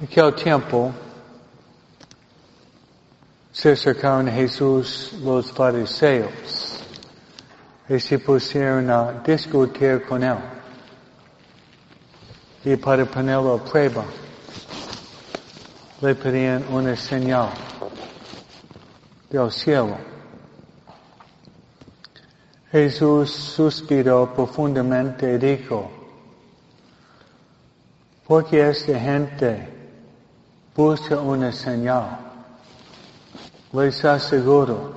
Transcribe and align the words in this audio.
En 0.00 0.04
aquel 0.06 0.32
tiempo 0.32 0.92
se 3.50 3.72
acercaron 3.72 4.28
a 4.28 4.32
Jesús 4.32 5.12
los 5.24 5.50
fariseos 5.50 6.84
y 7.88 7.98
se 7.98 8.20
pusieron 8.20 8.88
a 8.90 9.20
discutir 9.26 10.04
con 10.06 10.22
él 10.22 10.36
y 12.64 12.76
para 12.76 13.04
ponerlo 13.06 13.54
a 13.54 13.64
prueba 13.64 14.04
le 16.00 16.14
pedían 16.14 16.64
una 16.70 16.94
señal 16.94 17.48
del 19.28 19.50
cielo. 19.50 19.98
Jesús 22.70 23.32
suspiró 23.32 24.32
profundamente 24.32 25.34
y 25.34 25.38
dijo, 25.38 25.90
porque 28.24 28.68
esta 28.68 29.00
gente 29.00 29.77
busca 30.78 31.18
una 31.18 31.50
señal. 31.50 32.18
Les 33.72 34.04
aseguro 34.04 34.92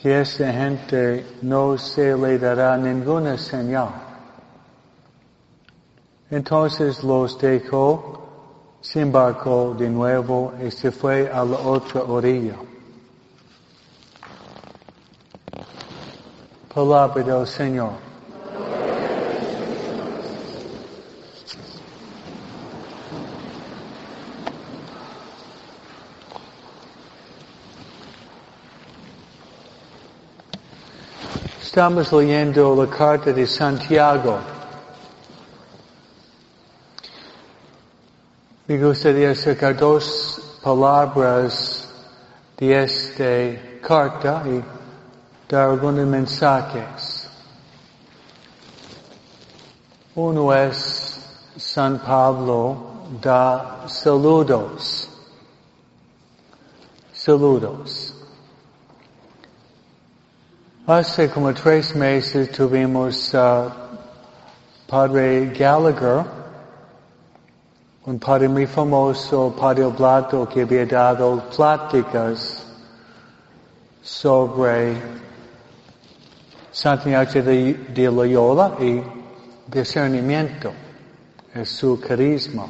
que 0.00 0.22
esta 0.22 0.50
gente 0.50 1.26
no 1.42 1.76
se 1.76 2.16
le 2.16 2.38
dará 2.38 2.78
ninguna 2.78 3.36
señal. 3.36 3.90
Entonces 6.30 7.04
los 7.04 7.38
dejó 7.38 8.14
se 8.80 9.02
embarcó 9.02 9.74
de 9.74 9.90
nuevo 9.90 10.54
y 10.64 10.70
se 10.70 10.90
fue 10.90 11.28
a 11.30 11.44
la 11.44 11.58
otra 11.58 12.04
orilla. 12.04 12.56
Palabra 16.74 17.22
del 17.22 17.46
Señor. 17.46 18.07
Estamos 31.78 32.12
leyendo 32.12 32.74
la 32.74 32.90
carta 32.90 33.32
de 33.32 33.46
Santiago. 33.46 34.36
Me 38.66 38.82
gustaría 38.82 39.32
sacar 39.36 39.76
dos 39.76 40.58
palabras 40.60 41.88
de 42.56 42.82
esta 42.82 43.78
carta 43.80 44.42
y 44.44 44.60
dar 45.48 45.70
algunos 45.70 46.04
mensajes. 46.04 47.30
Uno 50.16 50.52
es 50.52 51.20
San 51.58 52.00
Pablo 52.00 53.06
da 53.22 53.84
saludos. 53.86 55.08
Saludos. 57.12 58.17
Hace 60.88 61.28
como 61.28 61.52
tres 61.52 61.94
meses 61.94 62.50
tuvimos 62.50 63.34
uh, 63.34 63.70
Padre 64.86 65.52
Gallagher 65.52 66.24
un 68.06 68.18
padre 68.18 68.48
muy 68.48 68.66
famoso, 68.66 69.54
Padre 69.54 69.84
Oblato, 69.84 70.48
que 70.48 70.62
había 70.62 70.86
dado 70.86 71.46
pláticas 71.54 72.66
sobre 74.00 74.96
Santiago 76.72 77.32
de, 77.32 77.74
de 77.94 78.10
Loyola 78.10 78.74
y 78.80 79.02
discernimiento, 79.70 80.72
es 81.52 81.68
su 81.68 82.00
carisma. 82.00 82.66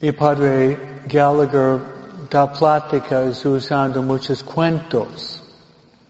Y 0.00 0.10
Padre 0.10 1.04
Gallagher 1.06 1.99
da 2.30 2.46
pláticas 2.46 3.44
usando 3.44 4.02
muchos 4.02 4.42
cuentos. 4.44 5.42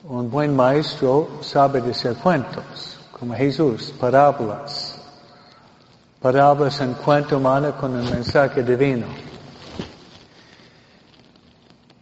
Un 0.04 0.30
buen 0.30 0.54
maestro 0.54 1.38
sabe 1.40 1.80
decir 1.80 2.14
cuentos 2.16 2.98
como 3.10 3.34
Jesús, 3.34 3.92
parábolas. 3.98 4.96
Parábolas 6.20 6.78
en 6.82 6.92
cuento 6.94 7.38
humano 7.38 7.74
con 7.76 7.94
un 7.94 8.10
mensaje 8.10 8.62
divino. 8.62 9.06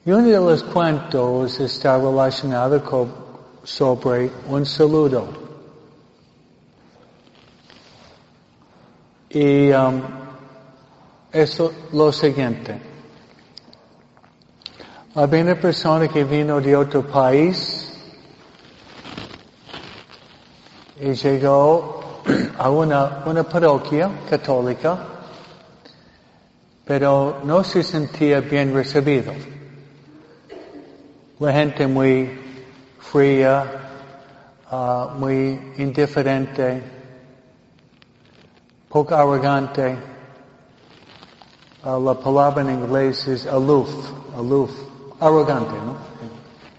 Y 0.05 0.11
uno 0.11 0.27
de 0.27 0.37
los 0.37 0.65
cuentos 0.65 1.61
está 1.61 1.97
relacionado 1.97 2.83
con, 2.83 3.13
sobre 3.63 4.33
un 4.49 4.67
saludo. 4.67 5.29
Y 9.31 9.71
um, 9.71 10.03
es 11.31 11.63
lo 11.93 12.11
siguiente. 12.11 12.88
Había 15.15 15.43
una 15.43 15.55
persona 15.55 16.07
que 16.07 16.23
vino 16.23 16.61
de 16.61 16.77
otro 16.77 17.03
país 17.07 17.91
y 21.01 21.15
llegó 21.15 22.21
a 22.59 22.69
una, 22.69 23.23
una 23.25 23.43
parroquia 23.43 24.11
católica, 24.29 24.99
pero 26.85 27.41
no 27.43 27.65
se 27.65 27.83
sentía 27.83 28.41
bien 28.41 28.75
recibido. 28.75 29.33
La 31.39 31.53
gente 31.55 31.87
muy 31.87 32.39
fría, 32.99 33.65
uh, 34.71 35.19
muy 35.19 35.73
indiferente, 35.79 36.83
poco 38.91 39.15
arrogante. 39.15 39.97
Uh, 41.83 41.99
la 41.99 42.15
palabra 42.15 42.63
en 42.63 42.71
inglés 42.71 43.27
es 43.27 43.47
aloof, 43.47 43.89
aloof, 44.37 44.71
arrogante, 45.21 45.75
¿no? 45.75 45.97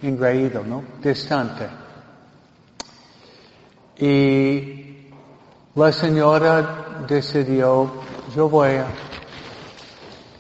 Ingreído, 0.08 0.64
¿no? 0.64 0.84
Distante. 1.02 1.68
Y 3.98 5.10
la 5.76 5.92
señora 5.92 7.04
decidió, 7.08 7.92
yo 8.36 8.50
voy 8.50 8.70
a 8.70 8.86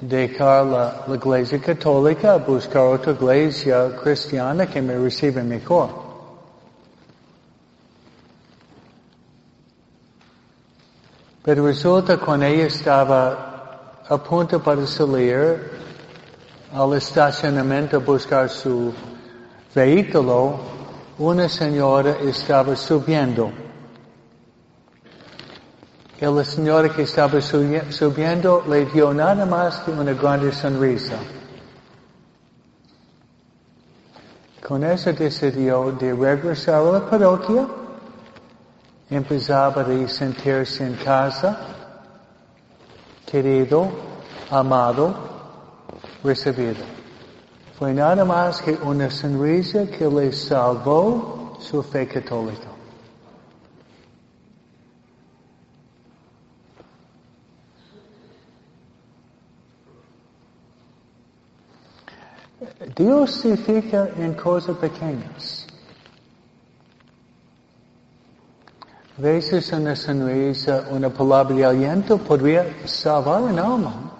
dejar 0.01 0.65
la, 0.65 1.05
iglesia 1.13 1.59
católica, 1.59 2.37
buscar 2.37 2.83
otra 2.83 3.11
iglesia 3.11 3.95
cristiana 4.01 4.65
que 4.65 4.81
me 4.81 4.97
reciba 4.97 5.43
mejor. 5.43 5.89
Pero 11.43 11.65
resulta 11.65 12.17
cuando 12.17 12.45
ella 12.45 12.67
estaba 12.67 14.01
a 14.07 14.17
punto 14.17 14.61
para 14.61 14.85
salir 14.85 15.88
al 16.73 16.93
estacionamiento 16.93 17.99
buscar 18.01 18.49
su 18.49 18.93
vehículo, 19.73 20.59
una 21.17 21.49
señora 21.49 22.17
estaba 22.21 22.75
subiendo. 22.75 23.51
Y 26.21 26.25
la 26.25 26.43
señora 26.43 26.89
que 26.89 27.03
estaba 27.03 27.39
subiendo 27.41 28.63
le 28.67 28.85
dio 28.85 29.13
nada 29.13 29.45
más 29.45 29.79
que 29.79 29.91
una 29.91 30.13
grande 30.13 30.51
sonrisa. 30.51 31.15
Con 34.61 34.83
eso 34.83 35.13
decidió 35.13 35.91
de 35.93 36.13
regresar 36.13 36.85
a 36.85 36.91
la 36.91 37.09
parroquia. 37.09 37.65
Empezaba 39.09 39.81
a 39.81 40.07
sentirse 40.07 40.85
en 40.85 40.93
casa, 40.95 41.57
querido, 43.25 43.87
amado, 44.51 45.28
recibido. 46.23 46.83
Fue 47.77 47.93
nada 47.93 48.25
más 48.25 48.61
que 48.61 48.73
una 48.83 49.09
sonrisa 49.09 49.85
que 49.87 50.05
le 50.07 50.33
salvó 50.33 51.57
su 51.59 51.81
fe 51.81 52.07
católica. 52.07 52.67
Dios 62.95 63.31
se 63.31 63.55
fija 63.55 64.09
en 64.17 64.33
cosas 64.33 64.75
pequeñas. 64.77 65.65
A 69.17 69.21
veces 69.21 69.71
una 69.71 69.95
sonrisa, 69.95 70.87
una 70.91 71.09
palabra 71.09 71.55
de 71.55 71.65
aliento 71.65 72.17
podría 72.17 72.65
salvar 72.85 73.41
un 73.41 73.59
alma. 73.59 74.18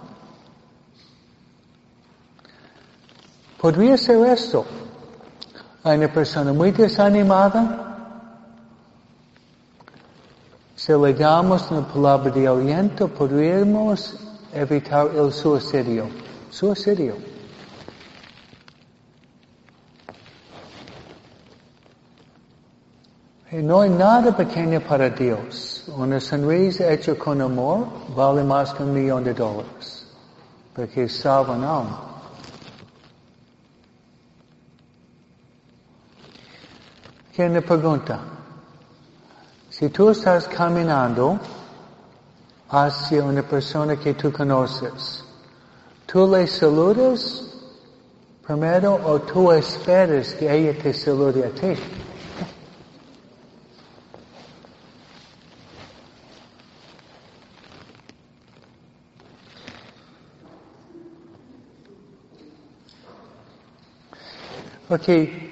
Podría 3.60 3.96
ser 3.96 4.26
esto. 4.26 4.64
Hay 5.84 5.98
una 5.98 6.12
persona 6.12 6.52
muy 6.52 6.70
desanimada. 6.70 7.86
Si 10.74 10.92
le 10.92 11.12
damos 11.12 11.70
una 11.70 11.86
palabra 11.86 12.30
de 12.30 12.48
aliento, 12.48 13.06
podríamos 13.08 14.16
evitar 14.54 15.10
el 15.14 15.30
suicidio. 15.30 16.08
Suicidio. 16.50 17.16
no 23.62 23.82
hay 23.82 23.90
nada 23.90 24.34
pequeño 24.34 24.80
para 24.80 25.10
Dios. 25.10 25.84
Una 25.94 26.18
sonrisa 26.18 26.90
hecha 26.90 27.14
con 27.14 27.42
amor 27.42 27.86
vale 28.16 28.42
más 28.42 28.72
que 28.72 28.82
un 28.82 28.94
millón 28.94 29.24
de 29.24 29.34
dólares. 29.34 30.06
Porque 30.74 31.08
salva 31.08 31.54
alma. 31.54 32.09
¿Quién 37.34 37.52
le 37.52 37.62
pregunta? 37.62 38.18
Si 39.68 39.88
tú 39.88 40.10
estás 40.10 40.48
caminando 40.48 41.38
hacia 42.68 43.22
una 43.22 43.42
persona 43.42 43.96
que 43.96 44.14
tú 44.14 44.32
conoces, 44.32 45.24
¿tú 46.06 46.26
le 46.26 46.46
saludas 46.48 47.46
primero 48.44 48.94
o 49.04 49.20
tú 49.20 49.52
esperas 49.52 50.34
que 50.34 50.52
ella 50.52 50.76
te 50.82 50.92
salude 50.92 51.46
a 51.46 51.50
ti? 51.50 51.80
Porque 64.88 65.49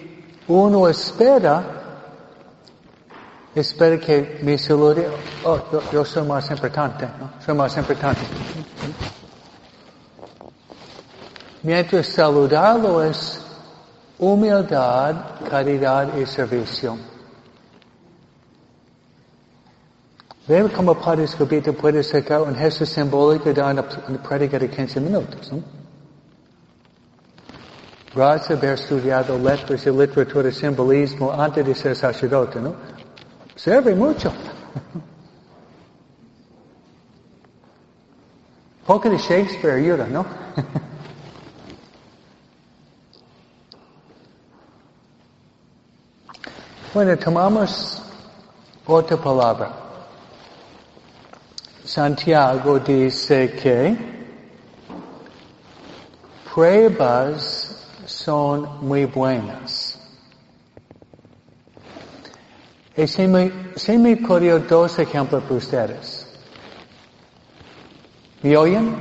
uno 0.48 0.88
espera, 0.88 1.62
espera 3.54 3.98
que 3.98 4.40
me 4.42 4.56
salude, 4.56 5.06
oh, 5.44 5.60
yo, 5.92 6.04
soy 6.04 6.26
más 6.26 6.50
importante, 6.50 7.06
¿no? 7.18 7.30
Soy 7.44 7.54
más 7.54 7.76
importante. 7.76 8.20
Mientras 11.62 12.06
saludarlo 12.06 13.02
es 13.02 13.44
humildad, 14.18 15.14
caridad 15.50 16.16
y 16.16 16.24
servicio. 16.24 16.96
Ve 20.46 20.66
cómo 20.74 20.94
Padre 20.94 21.24
Escobito 21.24 21.74
puede 21.74 22.02
sacar 22.02 22.40
un 22.40 22.54
gesto 22.54 22.86
simbólico 22.86 23.52
de 23.52 23.60
una 23.60 23.82
prédica 23.86 24.58
de 24.58 24.70
15 24.70 24.98
minutos, 24.98 25.52
¿no? 25.52 25.87
Gracias 28.18 28.58
haber 28.58 28.72
estudiado 28.72 29.38
letras 29.38 29.86
y 29.86 29.90
literatura 29.92 30.50
simbolismo 30.50 31.32
antes 31.32 31.64
de 31.64 31.72
ser 31.72 31.94
sacerdote, 31.94 32.60
¿no? 32.60 32.74
Sirve 33.54 33.94
mucho. 33.94 34.32
Poco 38.84 39.08
de 39.08 39.18
Shakespeare 39.18 39.76
ayuda, 39.76 40.08
¿no? 40.08 40.26
bueno, 46.94 47.16
tomamos 47.18 48.02
otra 48.84 49.16
palabra. 49.16 49.70
Santiago 51.84 52.80
dice 52.80 53.52
que 53.52 53.96
pruebas 56.52 57.67
son 58.08 58.86
muy 58.86 59.04
buenas. 59.04 60.00
Y 62.96 63.06
se 63.06 63.28
me, 63.28 63.52
se 63.76 63.98
me 63.98 64.16
dos 64.58 64.98
ejemplos 64.98 65.42
para 65.44 65.54
ustedes. 65.54 66.26
¿Me 68.42 68.56
oyen? 68.56 68.96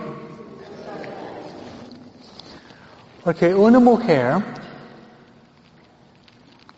Porque 3.23 3.55
una 3.55 3.79
mujer 3.79 4.43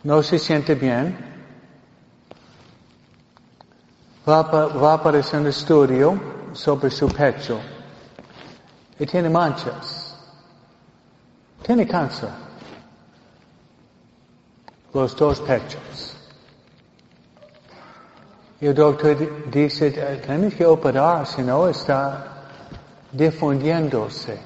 no 0.03 0.23
se 0.23 0.39
siente 0.39 0.75
bien, 0.75 1.17
va, 4.27 4.41
va 4.43 4.91
a 4.91 4.95
aparecer 4.95 5.41
un 5.41 5.47
estudio 5.47 6.19
sobre 6.53 6.89
su 6.89 7.07
pecho 7.09 7.59
y 8.97 9.05
tiene 9.05 9.29
manchas. 9.29 9.98
Tiene 11.69 11.85
cáncer. 11.85 12.29
Los 14.91 15.15
dos 15.15 15.39
pechos. 15.41 16.15
Y 18.59 18.65
el 18.65 18.73
doctor 18.73 19.15
dice, 19.51 19.91
tienes 20.25 20.55
que 20.55 20.65
operar, 20.65 21.27
si 21.27 21.43
no 21.43 21.67
está 21.67 22.47
difundiéndose. 23.11 24.39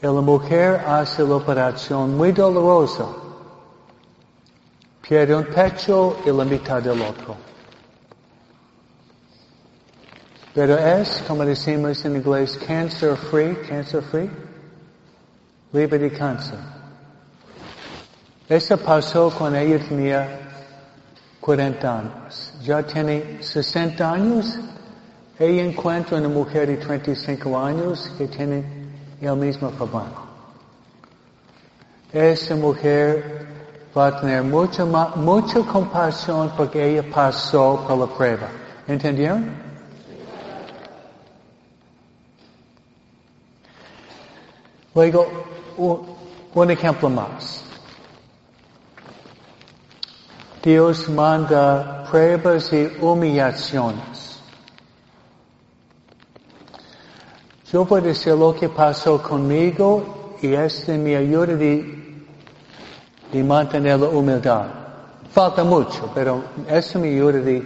Y 0.00 0.06
la 0.06 0.12
mujer 0.12 0.80
hace 0.86 1.24
la 1.24 1.34
operación 1.34 2.16
muy 2.16 2.30
dolorosa. 2.30 3.08
Pierde 5.02 5.34
un 5.34 5.46
pecho 5.46 6.18
y 6.24 6.30
la 6.30 6.44
mitad 6.44 6.80
del 6.80 7.02
otro. 7.02 7.36
Pero 10.54 10.78
es, 10.78 11.20
como 11.26 11.44
decimos 11.44 12.04
en 12.04 12.14
inglés, 12.14 12.56
cancer 12.64 13.16
free, 13.16 13.56
cancer 13.68 14.02
free 14.02 14.30
libre 15.72 15.98
de 15.98 16.10
cáncer. 16.10 16.58
Eso 18.48 18.76
pasó 18.76 19.30
cuando 19.30 19.58
ella 19.58 19.78
tenía 19.88 20.40
40 21.40 21.98
años. 21.98 22.54
Ya 22.62 22.82
tiene 22.82 23.42
60 23.42 24.12
años. 24.12 24.58
Ella 25.38 25.62
encuentra 25.62 26.18
una 26.18 26.28
mujer 26.28 26.66
de 26.66 26.76
35 26.76 27.58
años 27.58 28.10
que 28.18 28.26
tiene 28.26 28.64
el 29.20 29.36
mismo 29.36 29.70
problema. 29.70 30.26
Esa 32.12 32.56
mujer 32.56 33.46
va 33.96 34.08
a 34.08 34.20
tener 34.20 34.42
mucha, 34.42 34.84
mucha 34.84 35.60
compasión 35.60 36.52
porque 36.56 36.90
ella 36.90 37.04
pasó 37.08 37.84
por 37.86 37.98
la 37.98 38.06
prueba. 38.06 38.48
¿Entendieron? 38.88 39.48
Luego, 44.92 45.28
un 46.54 46.70
ejemplo 46.70 47.08
más. 47.08 47.64
Dios 50.62 51.08
manda 51.08 52.04
pruebas 52.10 52.70
y 52.72 52.92
humillaciones. 53.00 54.40
Yo 57.72 57.84
puedo 57.84 58.02
decir 58.02 58.34
lo 58.34 58.54
que 58.54 58.68
pasó 58.68 59.22
conmigo 59.22 60.36
y 60.42 60.52
este 60.54 60.98
me 60.98 61.16
ayuda 61.16 61.54
de, 61.54 61.98
mantener 63.42 64.00
la 64.00 64.08
humildad. 64.08 64.66
Falta 65.32 65.62
mucho, 65.64 66.10
pero 66.14 66.42
eso 66.68 66.98
me 66.98 67.08
ayuda 67.08 67.38
de, 67.38 67.62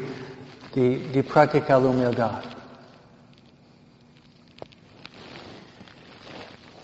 de 0.74 1.24
practicar 1.24 1.80
la 1.80 1.88
humildad. 1.88 2.53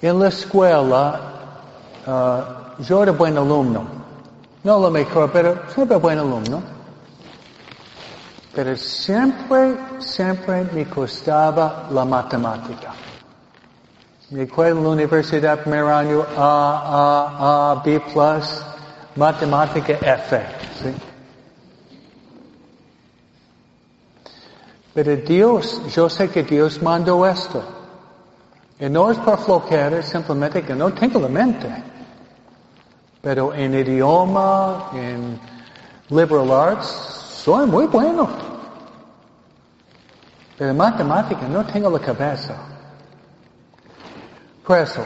En 0.03 0.19
la 0.19 0.29
escuela, 0.29 1.21
uh, 2.07 2.83
yo 2.83 3.03
era 3.03 3.13
buen 3.13 3.37
alumno. 3.37 3.85
No 4.65 4.79
lo 4.79 4.91
mejor, 4.91 5.31
pero 5.31 5.63
siempre 5.73 5.97
buen 5.97 6.19
alumno. 6.19 6.63
Pero 8.55 8.77
siempre, 8.77 9.77
siempre 9.99 10.65
me 10.73 10.87
costaba 10.87 11.87
la 11.91 12.05
matemática. 12.05 12.95
Me 14.31 14.43
acuerdo 14.43 14.79
en 14.79 14.85
la 14.85 14.91
universidad 14.91 15.61
primer 15.61 15.85
año 15.85 16.25
A, 16.37 17.33
A, 17.37 17.73
A, 17.73 17.83
B 17.83 18.01
plus, 18.13 18.63
matemática 19.17 19.93
F. 19.93 20.41
¿sí? 20.83 20.95
Pero 24.95 25.17
Dios, 25.17 25.83
yo 25.95 26.09
sé 26.09 26.29
que 26.31 26.43
Dios 26.43 26.83
mandó 26.83 27.27
esto. 27.27 27.80
Y 28.81 28.89
no 28.89 29.11
es 29.11 29.19
por 29.19 29.39
flojera, 29.39 30.03
simplemente 30.03 30.63
que 30.63 30.75
no 30.75 30.91
tengo 30.95 31.21
la 31.21 31.29
mente. 31.29 31.69
Pero 33.21 33.53
en 33.53 33.75
idioma, 33.75 34.91
en 34.95 35.39
liberal 36.09 36.51
arts, 36.51 36.87
soy 37.45 37.67
muy 37.67 37.87
bueno. 37.87 38.27
Pero 40.57 40.71
en 40.71 40.77
matemática 40.79 41.47
no 41.47 41.65
tengo 41.67 41.91
la 41.91 41.99
cabeza. 41.99 42.55
Por 44.67 44.79
eso, 44.79 45.05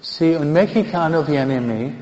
si 0.00 0.34
un 0.34 0.52
mexicano 0.52 1.22
viene 1.22 1.58
a 1.58 1.60
mí 1.60 1.98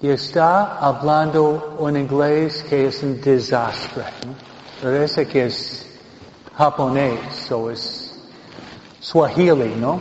y 0.00 0.08
está 0.08 0.78
hablando 0.78 1.76
un 1.78 1.98
inglés 1.98 2.62
que 2.62 2.86
es 2.86 3.02
un 3.02 3.20
desastre, 3.20 4.04
¿no? 4.26 4.34
parece 4.82 5.26
que 5.26 5.46
es 5.46 6.00
japonés 6.56 7.50
o 7.52 7.70
es 7.70 7.99
Swahili, 9.00 9.74
¿no? 9.76 10.00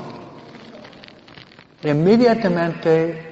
Inmediatamente 1.84 3.26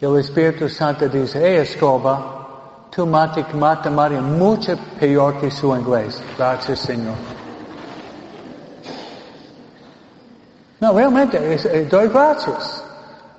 el 0.00 0.18
Espíritu 0.18 0.68
Santo 0.68 1.08
dice, 1.08 1.40
hey 1.42 1.58
escoba, 1.62 2.88
tu 2.90 3.06
matemática 3.06 4.20
mucho 4.20 4.76
peor 4.98 5.38
que 5.40 5.50
su 5.50 5.74
inglés. 5.74 6.20
Gracias 6.36 6.80
Señor. 6.80 7.14
No, 10.80 10.92
realmente, 10.92 11.38
eh, 11.38 11.86
doy 11.88 12.08
gracias. 12.08 12.82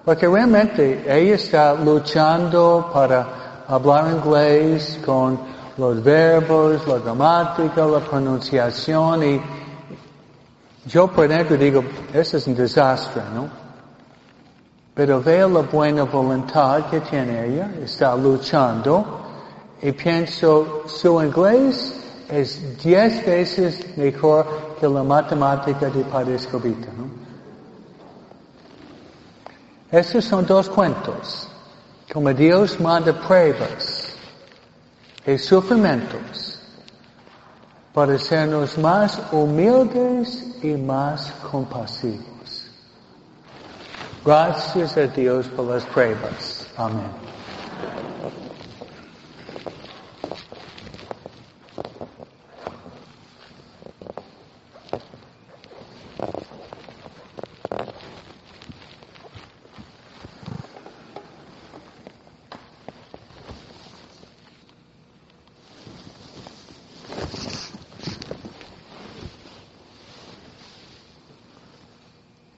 Porque 0.05 0.27
realmente 0.27 1.03
ella 1.07 1.35
está 1.35 1.73
luchando 1.73 2.89
para 2.93 3.65
hablar 3.67 4.11
inglés 4.11 4.99
con 5.05 5.37
los 5.77 6.01
verbos, 6.03 6.87
la 6.87 6.99
gramática, 6.99 7.85
la 7.85 7.99
pronunciación 7.99 9.23
y 9.23 9.41
yo 10.85 11.07
por 11.07 11.27
dentro 11.27 11.55
digo, 11.55 11.83
eso 12.13 12.37
es 12.37 12.47
un 12.47 12.55
desastre, 12.55 13.21
¿no? 13.33 13.47
Pero 14.93 15.21
veo 15.21 15.49
la 15.49 15.61
buena 15.61 16.03
voluntad 16.03 16.89
que 16.89 16.99
tiene 17.01 17.47
ella, 17.47 17.71
está 17.81 18.15
luchando 18.15 19.21
y 19.81 19.91
pienso, 19.91 20.83
su 20.87 21.21
inglés 21.23 21.95
es 22.29 22.77
diez 22.83 23.25
veces 23.25 23.97
mejor 23.97 24.75
que 24.79 24.87
la 24.87 25.03
matemática 25.03 25.89
de 25.89 26.03
Padre 26.03 26.35
Escobita, 26.35 26.87
¿no? 26.97 27.23
Estos 29.91 30.25
son 30.25 30.45
dos 30.45 30.69
cuentos. 30.69 31.47
Como 32.11 32.33
Dios 32.33 32.79
manda 32.79 33.13
pruebas 33.13 34.15
y 35.25 35.37
sufrimientos 35.37 36.52
para 37.93 38.17
sernos 38.17 38.77
más 38.77 39.21
humildes 39.31 40.55
y 40.63 40.73
más 40.73 41.31
compasivos. 41.51 42.71
Gracias 44.25 44.97
a 44.97 45.07
Dios 45.07 45.47
por 45.49 45.65
las 45.65 45.83
pruebas. 45.85 46.67
Amén. 46.77 47.11